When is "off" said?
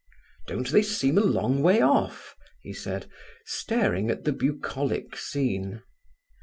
1.79-2.35